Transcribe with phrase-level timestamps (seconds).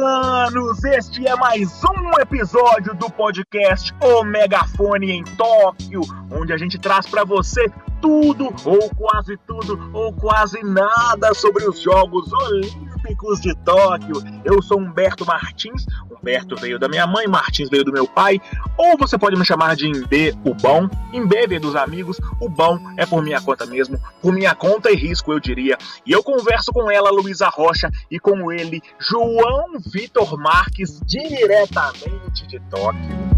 [0.00, 0.82] Toquianos!
[0.82, 6.00] Este é mais um episódio do podcast O Megafone em Tóquio,
[6.30, 7.70] onde a gente traz para você
[8.00, 14.22] tudo, ou quase tudo, ou quase nada sobre os Jogos Olímpicos de Tóquio.
[14.42, 15.84] Eu sou Humberto Martins,
[16.20, 18.38] Humberto veio da minha mãe, Martins veio do meu pai,
[18.76, 20.88] ou você pode me chamar de Imbê, o bom.
[21.12, 24.94] Imbê veio dos amigos, o bom é por minha conta mesmo, por minha conta e
[24.94, 25.78] risco, eu diria.
[26.06, 32.60] E eu converso com ela, Luísa Rocha, e com ele, João Vitor Marques, diretamente de
[32.68, 33.30] Tóquio.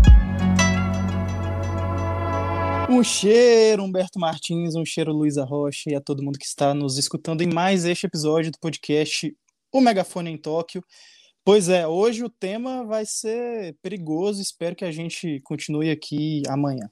[2.91, 6.99] Um cheiro, Humberto Martins, um cheiro, Luísa Rocha, e a todo mundo que está nos
[6.99, 9.33] escutando em mais este episódio do podcast
[9.73, 10.85] O Megafone em Tóquio.
[11.45, 16.89] Pois é, hoje o tema vai ser perigoso, espero que a gente continue aqui amanhã.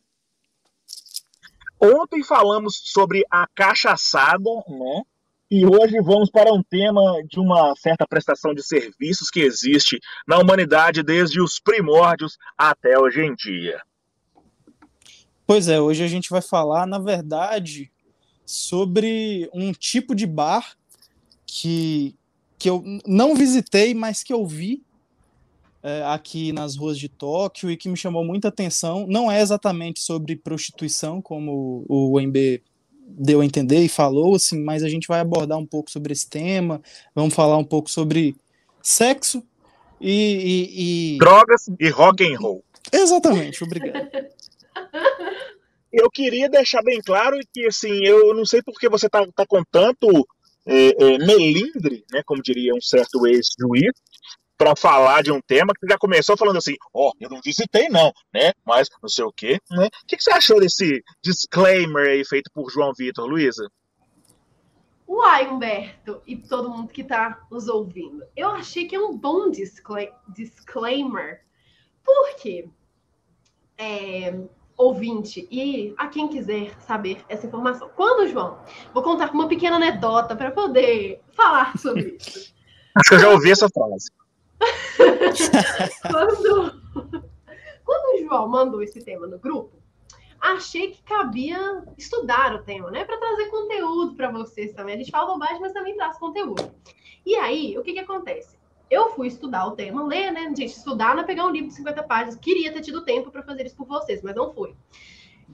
[1.81, 5.03] Ontem falamos sobre a cachaçada, né?
[5.49, 10.39] E hoje vamos para um tema de uma certa prestação de serviços que existe na
[10.39, 13.81] humanidade desde os primórdios até hoje em dia.
[15.47, 17.91] Pois é, hoje a gente vai falar, na verdade,
[18.45, 20.77] sobre um tipo de bar
[21.47, 22.17] que,
[22.61, 24.85] que eu não visitei, mas que eu vi
[25.83, 29.07] é, aqui nas ruas de Tóquio e que me chamou muita atenção.
[29.09, 32.63] Não é exatamente sobre prostituição, como o MB
[33.09, 36.29] deu a entender e falou, assim, mas a gente vai abordar um pouco sobre esse
[36.29, 36.83] tema,
[37.15, 38.37] vamos falar um pouco sobre
[38.83, 39.43] sexo
[39.99, 40.13] e,
[40.69, 41.19] e, e...
[41.19, 42.63] drogas e rock and roll.
[42.93, 44.07] Exatamente, obrigado.
[45.91, 49.65] eu queria deixar bem claro que, assim, eu não sei porque você tá, tá com
[49.65, 50.07] tanto
[50.71, 53.93] é, é, melindre, né, como diria um certo ex-juiz,
[54.57, 57.89] para falar de um tema que já começou falando assim, ó, oh, eu não visitei
[57.89, 59.87] não, né, mas não sei o quê, né.
[59.87, 63.69] O que, que você achou desse disclaimer aí feito por João Vitor, Luísa?
[65.09, 68.23] Uai, Humberto, e todo mundo que está nos ouvindo.
[68.37, 71.41] Eu achei que é um bom disclaimer.
[72.05, 72.69] Por quê?
[73.77, 74.33] É,
[74.81, 77.91] ouvinte e a quem quiser saber essa informação.
[77.95, 78.59] Quando, João?
[78.93, 82.55] Vou contar uma pequena anedota para poder falar sobre isso.
[82.97, 84.11] Acho que eu já ouvi essa frase.
[86.11, 86.83] quando,
[87.85, 89.81] quando o João mandou esse tema no grupo,
[90.41, 93.05] achei que cabia estudar o tema, né?
[93.05, 94.95] Para trazer conteúdo para vocês também.
[94.95, 96.71] A gente fala bobagem, mas também traz conteúdo.
[97.25, 98.60] E aí, o que, que acontece?
[98.91, 100.43] Eu fui estudar o tema, ler, né?
[100.49, 102.37] Gente, estudar não é pegar um livro de 50 páginas.
[102.37, 104.75] Queria ter tido tempo para fazer isso por vocês, mas não foi.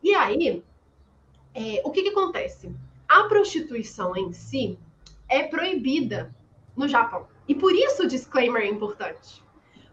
[0.02, 0.62] E aí,
[1.54, 2.74] é, o que, que acontece?
[3.06, 4.78] A prostituição em si
[5.28, 6.34] é proibida
[6.76, 7.26] no Japão.
[7.46, 9.42] E por isso o disclaimer é importante.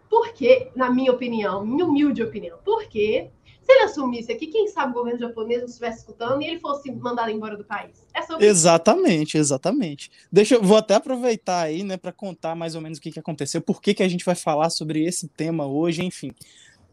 [0.08, 3.30] Porque, na minha opinião, minha humilde opinião, porque
[3.64, 6.92] se ele assumisse aqui, quem sabe o governo japonês não estivesse escutando e ele fosse
[6.92, 8.06] mandado embora do país.
[8.12, 9.38] É sobre exatamente, isso.
[9.38, 10.10] exatamente.
[10.30, 13.18] Deixa eu vou até aproveitar aí, né, para contar mais ou menos o que, que
[13.18, 16.30] aconteceu, por que, que a gente vai falar sobre esse tema hoje, enfim.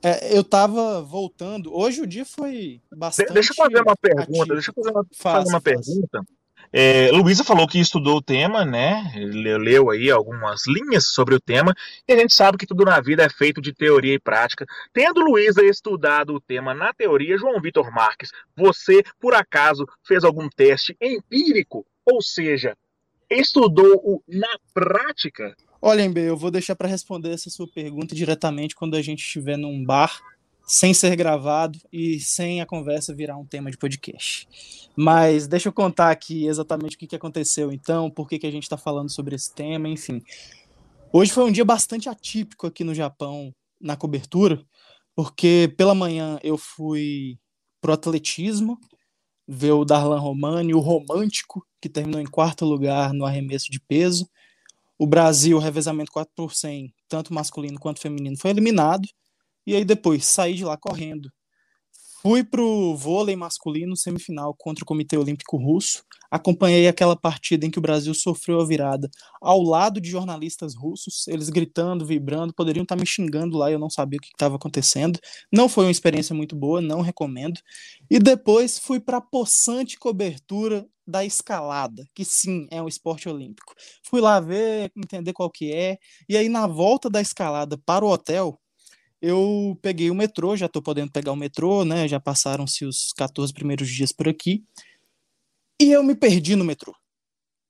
[0.04, 1.76] É, eu tava voltando.
[1.76, 3.34] Hoje o dia foi bastante.
[3.34, 4.32] Deixa eu fazer uma pergunta.
[4.32, 4.54] Ativo.
[4.54, 6.26] Deixa eu fazer uma, fazer uma pergunta.
[6.74, 9.12] É, Luísa falou que estudou o tema, né?
[9.16, 11.76] Leu aí algumas linhas sobre o tema,
[12.08, 14.66] e a gente sabe que tudo na vida é feito de teoria e prática.
[14.94, 20.48] Tendo Luísa estudado o tema na teoria, João Vitor Marques, você, por acaso, fez algum
[20.48, 21.86] teste empírico?
[22.06, 22.78] Ou seja,
[23.30, 25.54] estudou o na prática?
[25.82, 29.58] Olha, Embe, eu vou deixar para responder essa sua pergunta diretamente quando a gente estiver
[29.58, 30.22] num bar
[30.66, 34.48] sem ser gravado e sem a conversa virar um tema de podcast.
[34.96, 38.52] Mas deixa eu contar aqui exatamente o que, que aconteceu então, por que, que a
[38.52, 40.22] gente está falando sobre esse tema, enfim.
[41.14, 44.64] Hoje foi um dia bastante atípico aqui no Japão na cobertura,
[45.16, 47.38] porque pela manhã eu fui
[47.82, 48.80] pro atletismo,
[49.48, 54.30] ver o Darlan Romani, o romântico, que terminou em quarto lugar no arremesso de peso.
[54.98, 59.08] O Brasil, revezamento 4 por 100, tanto masculino quanto feminino, foi eliminado.
[59.66, 61.30] E aí depois saí de lá correndo.
[62.22, 66.04] Fui pro vôlei masculino semifinal contra o Comitê Olímpico Russo.
[66.30, 69.10] Acompanhei aquela partida em que o Brasil sofreu a virada
[69.42, 73.90] ao lado de jornalistas russos, eles gritando, vibrando, poderiam estar me xingando lá, eu não
[73.90, 75.20] sabia o que estava acontecendo.
[75.52, 77.60] Não foi uma experiência muito boa, não recomendo.
[78.08, 83.74] E depois fui para a possante cobertura da escalada, que sim, é um esporte olímpico.
[84.04, 85.98] Fui lá ver, entender qual que é,
[86.30, 88.60] e aí na volta da escalada para o hotel,
[89.22, 92.08] eu peguei o metrô, já estou podendo pegar o metrô, né?
[92.08, 94.64] Já passaram-se os 14 primeiros dias por aqui.
[95.80, 96.96] E eu me perdi no metrô.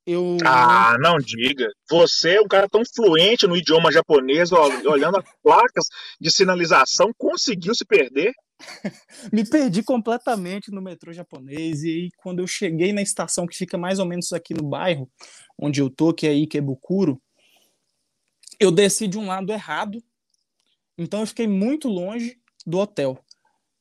[0.05, 0.37] Eu...
[0.45, 1.67] Ah, não diga.
[1.89, 5.85] Você é um cara tão fluente no idioma japonês, olhando as placas
[6.19, 8.33] de sinalização, conseguiu se perder?
[9.31, 11.83] me perdi completamente no metrô japonês.
[11.83, 15.09] E aí, quando eu cheguei na estação que fica mais ou menos aqui no bairro
[15.57, 17.21] onde eu tô, que é Ikebukuro,
[18.59, 20.01] eu desci de um lado errado,
[20.97, 23.17] então eu fiquei muito longe do hotel.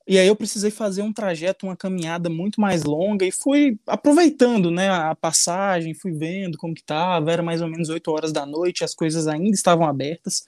[0.07, 4.71] E aí eu precisei fazer um trajeto, uma caminhada muito mais longa e fui aproveitando,
[4.71, 8.45] né, a passagem, fui vendo como que tava, era mais ou menos 8 horas da
[8.45, 10.45] noite, as coisas ainda estavam abertas.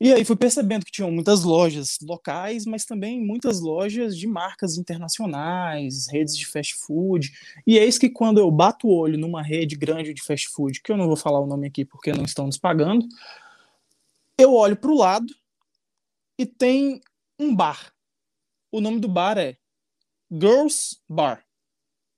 [0.00, 4.76] E aí fui percebendo que tinham muitas lojas locais, mas também muitas lojas de marcas
[4.76, 7.30] internacionais, redes de fast food.
[7.64, 10.90] E eis que quando eu bato o olho numa rede grande de fast food, que
[10.90, 13.06] eu não vou falar o nome aqui porque não estão nos pagando,
[14.36, 15.32] eu olho para o lado
[16.38, 17.00] e tem
[17.38, 17.92] um bar.
[18.70, 19.56] O nome do bar é
[20.30, 21.44] Girls Bar.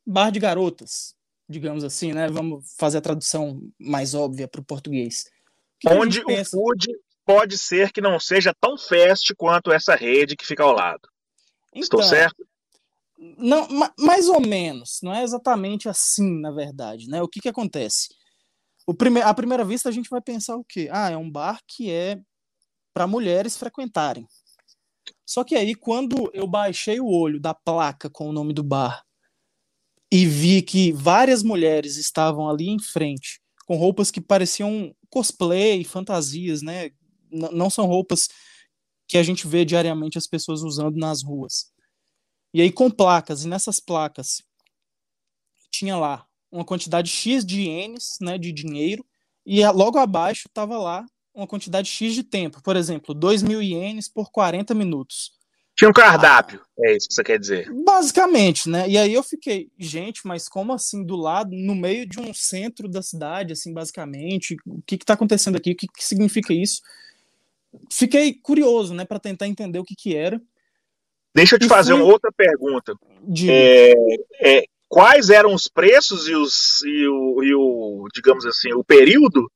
[0.06, 1.14] Bar de garotas,
[1.48, 2.28] digamos assim, né?
[2.28, 5.24] Vamos fazer a tradução mais óbvia para o português.
[5.86, 6.88] Onde o food
[7.24, 11.08] pode ser que não seja tão fast quanto essa rede que fica ao lado.
[11.74, 12.46] Então, Estou certo?
[13.18, 13.66] Não,
[13.98, 15.00] mais ou menos.
[15.02, 17.08] Não é exatamente assim, na verdade.
[17.08, 17.20] Né?
[17.20, 18.08] O que, que acontece?
[18.86, 20.88] O prime à primeira vista, a gente vai pensar o quê?
[20.92, 22.20] Ah, é um bar que é
[22.96, 24.26] para mulheres frequentarem.
[25.26, 29.04] Só que aí, quando eu baixei o olho da placa com o nome do bar
[30.10, 36.62] e vi que várias mulheres estavam ali em frente, com roupas que pareciam cosplay, fantasias,
[36.62, 36.88] né?
[37.30, 38.30] não são roupas
[39.06, 41.70] que a gente vê diariamente as pessoas usando nas ruas.
[42.54, 44.42] E aí com placas, e nessas placas
[45.70, 49.04] tinha lá uma quantidade X de ienes, né, de dinheiro,
[49.44, 51.04] e logo abaixo estava lá
[51.36, 55.32] uma quantidade X de tempo, por exemplo, 2 mil ienes por 40 minutos.
[55.76, 57.70] Tinha um cardápio, ah, é isso que você quer dizer.
[57.84, 58.88] Basicamente, né?
[58.88, 62.88] E aí eu fiquei, gente, mas como assim, do lado, no meio de um centro
[62.88, 66.80] da cidade, assim, basicamente, o que está acontecendo aqui, o que, que significa isso?
[67.90, 70.40] fiquei curioso, né, para tentar entender o que que era.
[71.34, 72.00] Deixa eu te e fazer fui...
[72.00, 72.94] uma outra pergunta.
[73.22, 73.50] De...
[73.50, 73.94] É,
[74.40, 79.50] é, quais eram os preços e, os, e, o, e o, digamos assim, o período?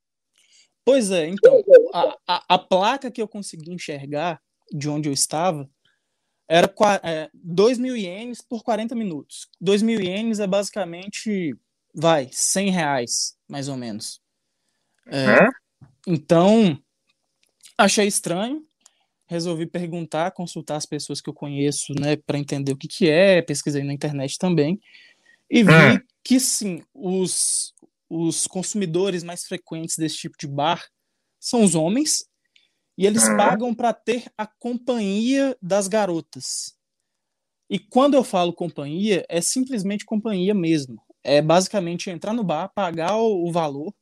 [0.85, 1.63] Pois é, então,
[1.93, 4.41] a, a, a placa que eu consegui enxergar
[4.73, 5.69] de onde eu estava
[6.49, 6.73] era
[7.03, 9.49] é, 2 mil ienes por 40 minutos.
[9.61, 11.55] 2 mil ienes é basicamente,
[11.95, 14.21] vai, 100 reais, mais ou menos.
[15.07, 15.49] É,
[16.07, 16.83] Então,
[17.81, 18.63] Achei estranho,
[19.27, 23.41] resolvi perguntar, consultar as pessoas que eu conheço, né, para entender o que, que é,
[23.41, 24.79] pesquisei na internet também,
[25.49, 26.01] e vi hum.
[26.23, 27.73] que sim, os,
[28.11, 30.85] os consumidores mais frequentes desse tipo de bar
[31.39, 32.27] são os homens,
[32.99, 33.37] e eles hum.
[33.37, 36.75] pagam para ter a companhia das garotas.
[37.71, 41.01] E quando eu falo companhia, é simplesmente companhia mesmo.
[41.23, 43.95] É basicamente entrar no bar, pagar o, valor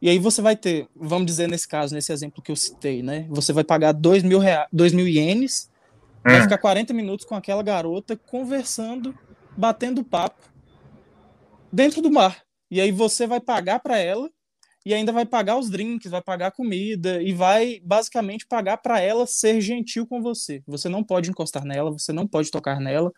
[0.00, 3.26] e aí você vai ter, vamos dizer nesse caso, nesse exemplo que eu citei, né?
[3.30, 4.68] Você vai pagar 2 mil, rea...
[4.72, 5.68] dois mil ienes,
[6.18, 6.30] hum.
[6.30, 9.16] vai ficar 40 minutos com aquela garota conversando,
[9.56, 10.40] batendo papo
[11.72, 12.47] dentro do mar.
[12.70, 14.30] E aí você vai pagar para ela
[14.84, 19.00] e ainda vai pagar os drinks, vai pagar a comida e vai basicamente pagar para
[19.00, 20.62] ela ser gentil com você.
[20.66, 23.12] Você não pode encostar nela, você não pode tocar nela.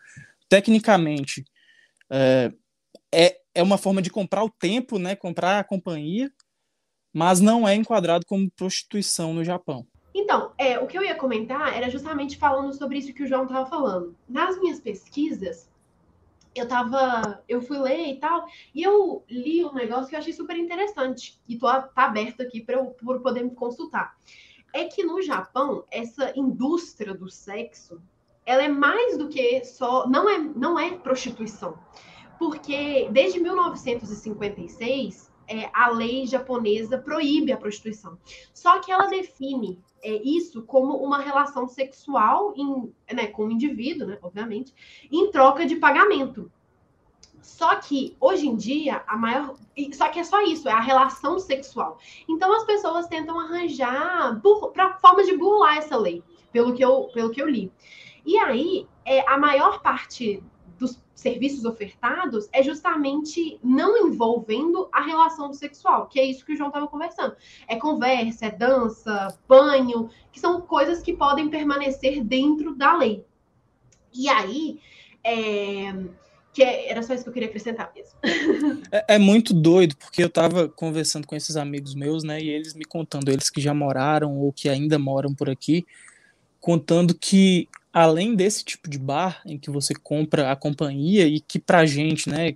[0.49, 1.45] Tecnicamente,
[2.09, 2.51] é,
[3.11, 5.15] é, é uma forma de comprar o tempo, né?
[5.15, 6.31] Comprar a companhia
[7.13, 9.85] mas não é enquadrado como prostituição no Japão.
[10.13, 13.43] Então, é, o que eu ia comentar era justamente falando sobre isso que o João
[13.43, 14.15] estava falando.
[14.27, 15.69] Nas minhas pesquisas,
[16.53, 20.33] eu tava, eu fui ler e tal, e eu li um negócio que eu achei
[20.33, 24.17] super interessante, e tô, tá aberto aqui para eu poder me consultar.
[24.73, 28.01] É que no Japão, essa indústria do sexo,
[28.45, 31.77] ela é mais do que só, não é, não é prostituição.
[32.39, 38.17] Porque desde 1956, é, a lei japonesa proíbe a prostituição.
[38.53, 44.07] Só que ela define é, isso como uma relação sexual em, né, com o indivíduo,
[44.07, 44.73] né, obviamente,
[45.11, 46.49] em troca de pagamento.
[47.41, 49.57] Só que hoje em dia a maior,
[49.91, 51.99] só que é só isso, é a relação sexual.
[52.29, 54.39] Então as pessoas tentam arranjar
[54.73, 57.69] para formas de burlar essa lei, pelo que eu, pelo que eu li.
[58.25, 60.41] E aí é a maior parte
[61.13, 66.69] serviços ofertados é justamente não envolvendo a relação sexual, que é isso que o João
[66.69, 67.35] estava conversando.
[67.67, 73.25] É conversa, é dança, banho, que são coisas que podem permanecer dentro da lei.
[74.13, 74.79] E aí,
[75.23, 75.93] é,
[76.53, 78.17] que é, era só isso que eu queria acrescentar mesmo.
[78.91, 82.73] É, é, muito doido, porque eu estava conversando com esses amigos meus, né, e eles
[82.73, 85.85] me contando, eles que já moraram ou que ainda moram por aqui,
[86.59, 91.59] contando que além desse tipo de bar em que você compra a companhia e que
[91.59, 92.55] pra gente, né,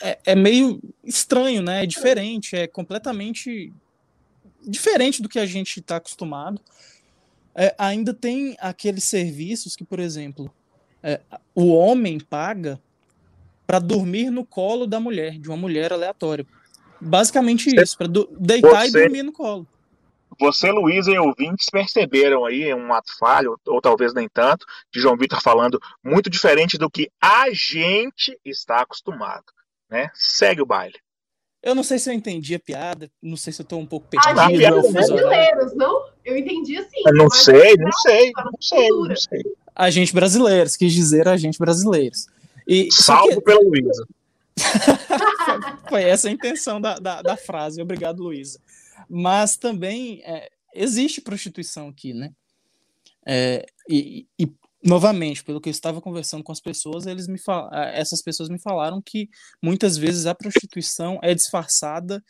[0.00, 3.72] é, é meio estranho, né, é diferente, é completamente
[4.66, 6.60] diferente do que a gente está acostumado.
[7.54, 10.52] É, ainda tem aqueles serviços que, por exemplo,
[11.02, 11.20] é,
[11.54, 12.80] o homem paga
[13.66, 16.46] para dormir no colo da mulher, de uma mulher aleatória.
[17.00, 19.66] Basicamente isso, para deitar você, e dormir no colo.
[20.38, 25.16] Você, Luísa e ouvintes perceberam aí um ato falho, ou talvez nem tanto, de João
[25.16, 29.44] Vitor falando muito diferente do que a gente está acostumado,
[29.90, 30.10] né?
[30.14, 30.94] Segue o baile.
[31.62, 34.06] Eu não sei se eu entendi a piada, não sei se eu estou um pouco
[34.06, 34.50] Ah, perdido.
[34.50, 35.28] gente, é o os fuso horário.
[35.28, 36.08] brasileiros, não?
[36.24, 37.02] Eu entendi assim.
[37.04, 39.42] Eu não sei, não sei, não sei, não sei.
[39.74, 42.26] Agente brasileiros, quis dizer agente brasileiros.
[42.68, 44.06] E Salvo que pela Luísa.
[45.88, 47.80] foi essa a intenção da, da, da frase.
[47.82, 48.60] Obrigado, Luísa.
[49.08, 52.32] Mas também é, existe prostituição aqui, né?
[53.26, 54.52] É, e, e,
[54.84, 57.68] novamente, pelo que eu estava conversando com as pessoas, eles me fal...
[57.72, 59.28] essas pessoas me falaram que
[59.62, 62.22] muitas vezes a prostituição é disfarçada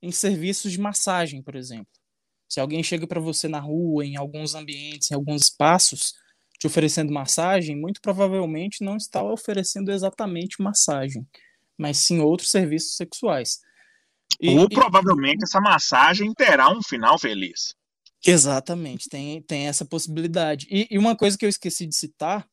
[0.00, 1.88] em serviços de massagem, por exemplo.
[2.48, 6.14] Se alguém chega para você na rua, em alguns ambientes, em alguns espaços,
[6.58, 11.26] te oferecendo massagem, muito provavelmente não está oferecendo exatamente massagem,
[11.76, 13.60] mas sim outros serviços sexuais.
[14.40, 17.74] E- Ou e- provavelmente essa massagem terá um final feliz.
[18.26, 20.66] Exatamente, tem, tem essa possibilidade.
[20.70, 22.46] E, e uma coisa que eu esqueci de citar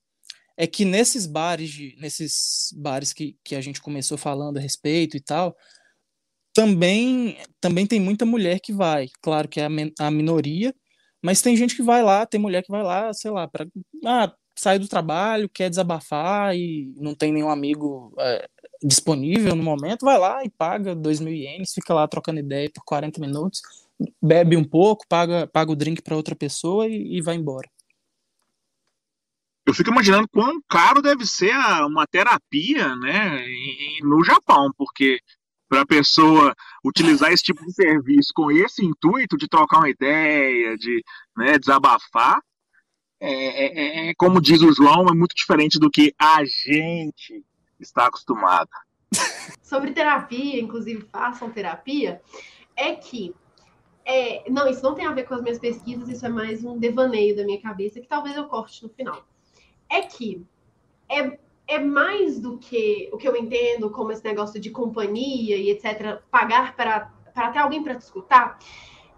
[0.57, 5.17] é que nesses bares, de, nesses bares que, que a gente começou falando a respeito
[5.17, 5.55] e tal,
[6.53, 9.07] também, também tem muita mulher que vai.
[9.21, 10.73] Claro que é a, a minoria,
[11.21, 13.67] mas tem gente que vai lá, tem mulher que vai lá, sei lá, para
[14.05, 18.47] ah, sair do trabalho, quer desabafar e não tem nenhum amigo é,
[18.83, 22.83] disponível no momento, vai lá e paga 2 mil ienes, fica lá trocando ideia por
[22.83, 23.61] 40 minutos
[24.21, 27.69] bebe um pouco, paga, paga o drink para outra pessoa e, e vai embora.
[29.65, 35.19] Eu fico imaginando quão caro deve ser a- uma terapia, né, em- no Japão, porque
[35.67, 40.77] para a pessoa utilizar esse tipo de serviço com esse intuito de trocar uma ideia,
[40.77, 41.01] de
[41.35, 42.39] né, desabafar,
[43.19, 47.43] é, é- é- como diz o João, é muito diferente do que a gente
[47.79, 48.69] está acostumado.
[49.61, 52.21] sobre terapia, inclusive façam terapia,
[52.75, 53.33] é que
[54.05, 56.77] é, não, isso não tem a ver com as minhas pesquisas, isso é mais um
[56.77, 59.25] devaneio da minha cabeça que talvez eu corte no final.
[59.89, 60.45] É que
[61.09, 65.71] é, é mais do que o que eu entendo como esse negócio de companhia e
[65.71, 68.57] etc, pagar para para ter alguém para te escutar.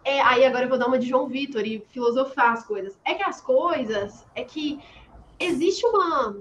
[0.08, 2.98] É, aí agora eu vou dar uma de João Vitor e filosofar as coisas.
[3.04, 4.80] É que as coisas, é que
[5.38, 6.34] existe uma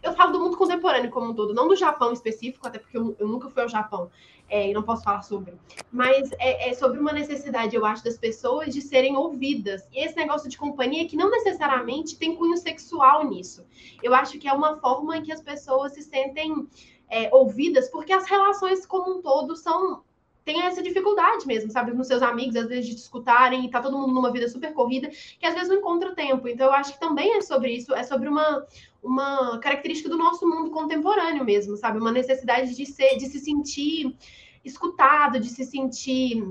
[0.00, 3.16] eu falo do mundo contemporâneo como um todo, não do Japão específico, até porque eu,
[3.18, 4.08] eu nunca fui ao Japão
[4.48, 5.54] é, e não posso falar sobre.
[5.90, 9.82] Mas é, é sobre uma necessidade, eu acho, das pessoas de serem ouvidas.
[9.92, 13.66] E esse negócio de companhia que não necessariamente tem cunho sexual nisso.
[14.00, 16.68] Eu acho que é uma forma em que as pessoas se sentem
[17.10, 20.04] é, ouvidas, porque as relações como um todo são
[20.48, 21.92] tem essa dificuldade mesmo, sabe?
[21.92, 24.72] Com seus amigos, às vezes, de te escutarem e tá todo mundo numa vida super
[24.72, 26.48] corrida, que às vezes não encontra tempo.
[26.48, 28.64] Então, eu acho que também é sobre isso, é sobre uma,
[29.02, 31.98] uma característica do nosso mundo contemporâneo mesmo, sabe?
[31.98, 34.16] Uma necessidade de, ser, de se sentir
[34.64, 36.42] escutado, de se sentir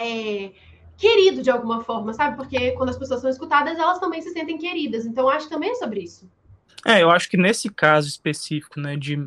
[0.00, 0.50] é,
[0.96, 2.34] querido de alguma forma, sabe?
[2.34, 5.04] Porque quando as pessoas são escutadas, elas também se sentem queridas.
[5.04, 6.26] Então, acho que também é sobre isso.
[6.82, 9.18] É, eu acho que nesse caso específico, né, de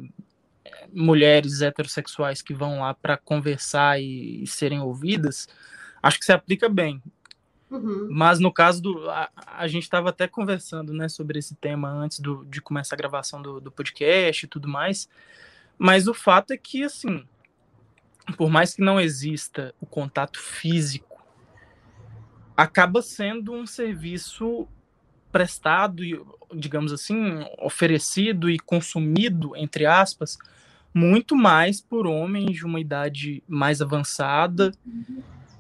[0.93, 5.47] mulheres heterossexuais que vão lá para conversar e, e serem ouvidas,
[6.01, 7.01] acho que se aplica bem.
[7.69, 8.09] Uhum.
[8.11, 9.09] Mas no caso do.
[9.09, 12.97] A, a gente estava até conversando né, sobre esse tema antes do, de começar a
[12.97, 15.07] gravação do, do podcast e tudo mais.
[15.77, 17.25] Mas o fato é que, assim,
[18.37, 21.25] por mais que não exista o contato físico,
[22.55, 24.67] acaba sendo um serviço
[25.31, 26.21] prestado, e,
[26.53, 30.37] digamos assim, oferecido e consumido, entre aspas,
[30.93, 34.71] muito mais por homens de uma idade mais avançada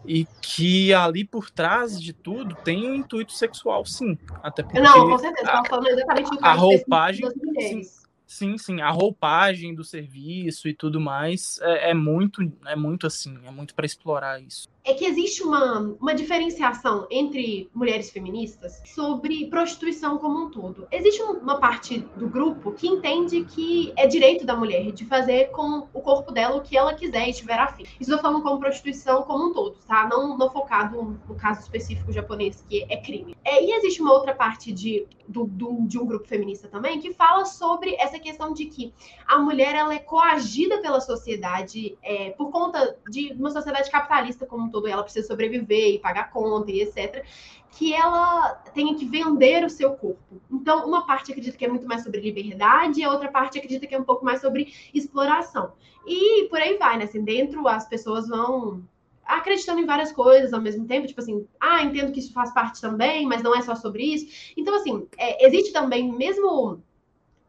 [0.05, 4.17] e que ali por trás de tudo tem um intuito sexual, sim.
[4.41, 8.01] Até porque Não, com certeza, estava falando exatamente a caso roupagem, mulheres.
[8.25, 13.37] Sim, sim, a roupagem do serviço e tudo mais é, é muito, é muito assim,
[13.45, 14.69] é muito para explorar isso.
[14.83, 20.87] É que existe uma, uma diferenciação entre mulheres feministas sobre prostituição como um todo.
[20.91, 25.51] Existe um- uma parte do grupo que entende que é direito da mulher de fazer
[25.51, 27.83] com o corpo dela o que ela quiser e tiver afim.
[27.99, 30.07] Isso eu falando como prostituição como um todo, tá?
[30.09, 33.35] Não, não focado no caso específico japonês, que é crime.
[33.43, 37.13] É, e existe uma outra parte de, do, do- de um grupo feminista também que
[37.13, 38.91] fala sobre essa questão de que
[39.27, 44.70] a mulher ela é coagida pela sociedade é, por conta de uma sociedade capitalista como
[44.71, 47.25] todo, ela precisa sobreviver e pagar conta e etc.
[47.71, 50.41] Que ela tenha que vender o seu corpo.
[50.51, 53.95] Então, uma parte acredita que é muito mais sobre liberdade, a outra parte acredita que
[53.95, 55.73] é um pouco mais sobre exploração.
[56.05, 57.03] E por aí vai, né?
[57.03, 58.83] Assim, dentro as pessoas vão
[59.23, 62.81] acreditando em várias coisas ao mesmo tempo, tipo assim, ah, entendo que isso faz parte
[62.81, 64.53] também, mas não é só sobre isso.
[64.57, 66.81] Então, assim, é, existe também, mesmo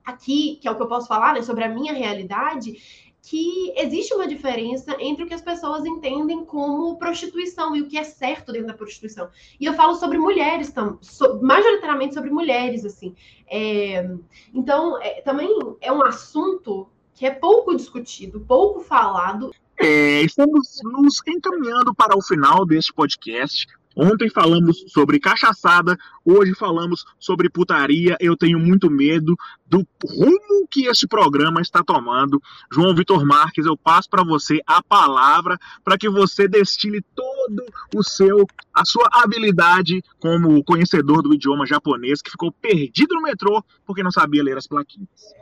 [0.04, 4.12] aqui, que é o que eu posso falar, né, sobre a minha realidade, que existe
[4.12, 8.52] uma diferença entre o que as pessoas entendem como prostituição e o que é certo
[8.52, 9.28] dentro da prostituição.
[9.60, 13.14] E eu falo sobre mulheres, tam, so, majoritariamente sobre mulheres, assim.
[13.48, 14.10] É,
[14.52, 15.48] então, é, também
[15.80, 19.52] é um assunto que é pouco discutido, pouco falado.
[19.78, 23.66] É, estamos nos encaminhando para o final deste podcast.
[23.96, 28.16] Ontem falamos sobre cachaçada, hoje falamos sobre putaria.
[28.20, 32.40] Eu tenho muito medo do rumo que este programa está tomando.
[32.72, 38.02] João Vitor Marques, eu passo para você a palavra para que você destile todo o
[38.02, 44.02] seu a sua habilidade como conhecedor do idioma japonês que ficou perdido no metrô porque
[44.02, 45.41] não sabia ler as plaquinhas.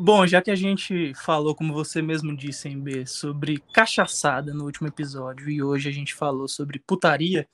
[0.00, 4.64] Bom, já que a gente falou, como você mesmo disse, em B, sobre cachaçada no
[4.64, 7.48] último episódio e hoje a gente falou sobre putaria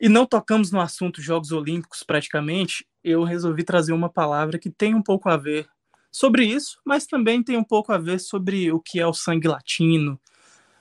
[0.00, 4.94] e não tocamos no assunto Jogos Olímpicos praticamente, eu resolvi trazer uma palavra que tem
[4.94, 5.66] um pouco a ver
[6.08, 9.48] sobre isso, mas também tem um pouco a ver sobre o que é o sangue
[9.48, 10.20] latino,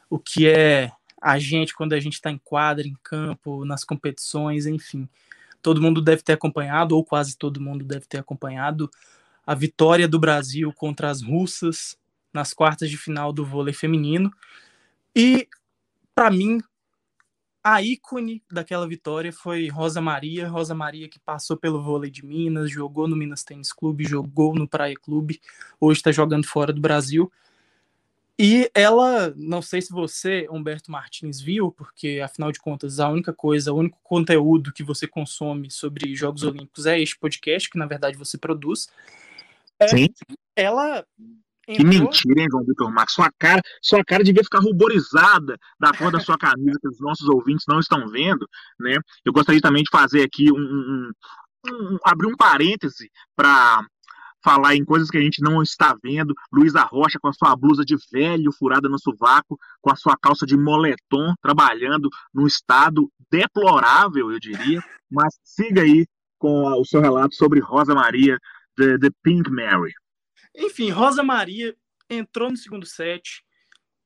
[0.08, 4.68] o que é a gente quando a gente está em quadra, em campo, nas competições,
[4.68, 5.10] enfim.
[5.64, 8.88] Todo mundo deve ter acompanhado, ou quase todo mundo deve ter acompanhado
[9.46, 11.98] a vitória do Brasil contra as russas
[12.34, 14.32] nas quartas de final do vôlei feminino.
[15.16, 15.48] E,
[16.16, 16.60] para mim,
[17.64, 20.50] a ícone daquela vitória foi Rosa Maria.
[20.50, 24.68] Rosa Maria que passou pelo vôlei de Minas, jogou no Minas Tênis Clube, jogou no
[24.68, 25.40] Praia Clube,
[25.80, 27.32] hoje está jogando fora do Brasil.
[28.38, 33.32] E ela, não sei se você, Humberto Martins, viu, porque afinal de contas a única
[33.32, 37.86] coisa, o único conteúdo que você consome sobre Jogos Olímpicos é este podcast, que na
[37.86, 38.90] verdade você produz.
[39.84, 40.08] É, Sim.
[40.56, 41.06] Ela.
[41.68, 41.78] Entrou...
[41.78, 43.16] Que mentira, hein, João Vitor Marcos?
[43.16, 47.28] Sua cara, sua cara devia ficar ruborizada da cor da sua camisa, que os nossos
[47.30, 48.46] ouvintes não estão vendo,
[48.80, 48.98] né?
[49.24, 51.12] Eu gostaria também de fazer aqui um, um,
[51.66, 53.82] um abrir um parêntese para
[54.44, 56.34] falar em coisas que a gente não está vendo.
[56.52, 60.46] Luísa Rocha com a sua blusa de velho furada no sovaco, com a sua calça
[60.46, 64.84] de moletom, trabalhando num estado deplorável, eu diria.
[65.10, 66.06] Mas siga aí
[66.38, 68.38] com o seu relato sobre Rosa Maria,
[68.78, 69.94] The, the Pink Mary.
[70.56, 71.76] Enfim, Rosa Maria
[72.10, 73.44] entrou no segundo set,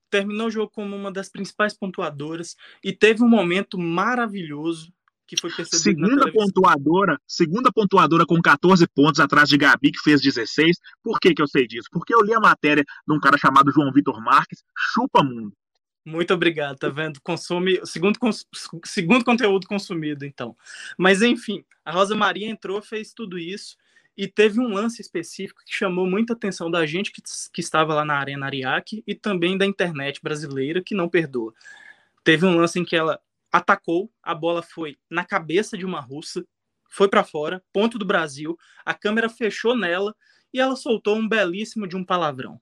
[0.09, 4.91] terminou o jogo como uma das principais pontuadoras e teve um momento maravilhoso
[5.27, 10.21] que foi percebido segunda pontuadora, segunda pontuadora com 14 pontos atrás de Gabi que fez
[10.21, 10.77] 16.
[11.03, 11.89] Por que que eu sei disso?
[11.91, 15.51] Porque eu li a matéria de um cara chamado João Vitor Marques, chupa mundo.
[16.05, 17.19] Muito obrigado, tá vendo?
[17.21, 18.17] Consome segundo
[18.85, 20.55] segundo conteúdo consumido, então.
[20.97, 23.75] Mas enfim, a Rosa Maria entrou, fez tudo isso
[24.17, 27.21] e teve um lance específico que chamou muita atenção da gente que,
[27.53, 31.53] que estava lá na Arena Ariake e também da internet brasileira, que não perdoa.
[32.23, 33.19] Teve um lance em que ela
[33.51, 36.43] atacou, a bola foi na cabeça de uma russa,
[36.89, 40.15] foi para fora, ponto do Brasil, a câmera fechou nela
[40.51, 42.59] e ela soltou um belíssimo de um palavrão.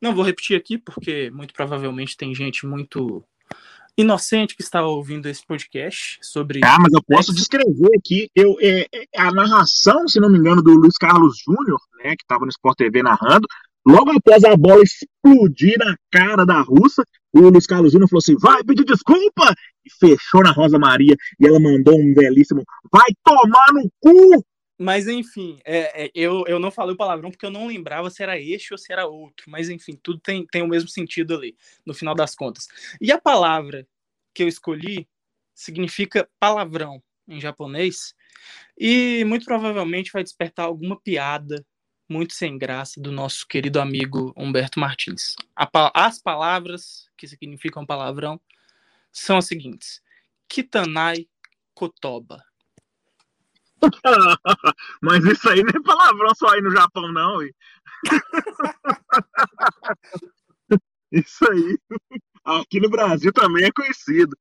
[0.00, 3.24] Não vou repetir aqui, porque muito provavelmente tem gente muito
[3.96, 6.60] inocente que estava ouvindo esse podcast sobre.
[6.64, 8.28] Ah, mas eu posso descrever aqui.
[8.34, 12.24] Eu, é, é, a narração, se não me engano, do Luiz Carlos Júnior, né, que
[12.24, 13.46] estava no Sport TV narrando.
[13.86, 17.04] Logo após a bola explodir na cara da russa,
[17.34, 19.54] o Luiz Carlos Júnior falou assim: vai pedir desculpa!
[19.84, 24.44] E fechou na Rosa Maria e ela mandou um belíssimo: vai tomar no cu!
[24.78, 28.22] Mas enfim, é, é, eu, eu não falei o palavrão porque eu não lembrava se
[28.22, 29.48] era este ou se era outro.
[29.48, 31.56] Mas enfim, tudo tem, tem o mesmo sentido ali,
[31.86, 32.66] no final das contas.
[33.00, 33.86] E a palavra
[34.34, 35.08] que eu escolhi
[35.54, 38.14] significa palavrão em japonês.
[38.76, 41.64] E muito provavelmente vai despertar alguma piada
[42.08, 45.34] muito sem graça do nosso querido amigo Humberto Martins.
[45.94, 48.40] as palavras que significam palavrão
[49.12, 50.02] são as seguintes:
[50.48, 51.26] Kitanai
[51.74, 52.44] Kotoba
[55.02, 57.38] Mas isso aí nem é palavrão só aí no Japão, não.
[61.12, 61.78] isso aí.
[62.44, 64.36] Aqui no Brasil também é conhecido.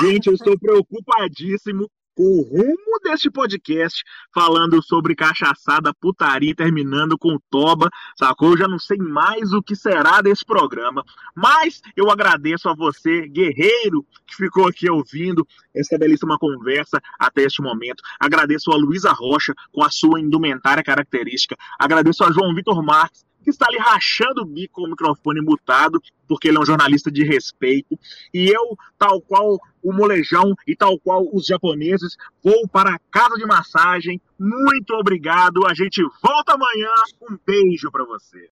[0.00, 4.02] Gente, eu estou preocupadíssimo o rumo deste podcast,
[4.34, 8.52] falando sobre cachaçada, putaria, terminando com toba, sacou?
[8.52, 13.28] Eu já não sei mais o que será desse programa, mas eu agradeço a você,
[13.28, 18.02] guerreiro, que ficou aqui ouvindo essa belíssima conversa até este momento.
[18.18, 21.56] Agradeço a Luísa Rocha com a sua indumentária característica.
[21.78, 26.02] Agradeço a João Vitor Marques que está ali rachando o bico com o microfone mutado,
[26.26, 27.96] porque ele é um jornalista de respeito.
[28.34, 33.36] E eu, tal qual o molejão e tal qual os japoneses, vou para a casa
[33.36, 34.20] de massagem.
[34.36, 35.64] Muito obrigado.
[35.64, 36.90] A gente volta amanhã.
[37.22, 38.50] Um beijo para você.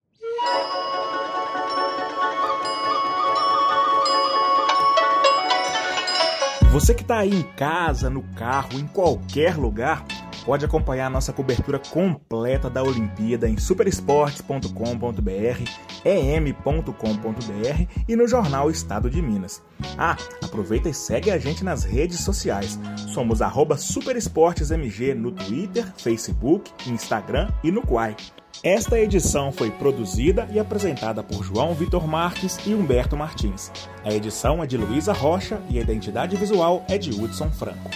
[6.74, 10.06] Você que está aí em casa, no carro, em qualquer lugar
[10.46, 14.70] pode acompanhar nossa cobertura completa da Olimpíada em superesportes.com.br,
[16.06, 19.62] em.com.br e no jornal Estado de Minas.
[19.98, 22.80] Ah, aproveita e segue a gente nas redes sociais.
[23.14, 23.42] Somos
[23.78, 28.16] superesportesmg no Twitter, Facebook, Instagram e no Quai.
[28.64, 33.72] Esta edição foi produzida e apresentada por João Vitor Marques e Humberto Martins.
[34.04, 37.90] A edição é de Luísa Rocha e a identidade visual é de Hudson Franco.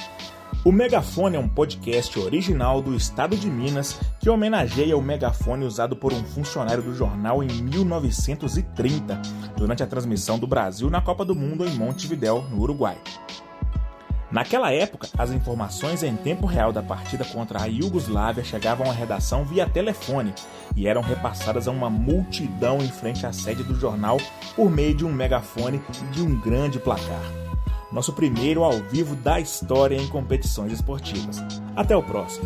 [0.66, 5.96] O Megafone é um podcast original do estado de Minas que homenageia o megafone usado
[5.96, 9.22] por um funcionário do jornal em 1930,
[9.56, 12.98] durante a transmissão do Brasil na Copa do Mundo em Montevidéu, no Uruguai.
[14.32, 19.46] Naquela época, as informações em tempo real da partida contra a Iugoslávia chegavam à redação
[19.46, 20.34] via telefone
[20.76, 24.18] e eram repassadas a uma multidão em frente à sede do jornal
[24.56, 27.45] por meio de um megafone e de um grande placar.
[27.96, 31.42] Nosso primeiro ao vivo da história em competições esportivas.
[31.78, 32.46] Até o próximo!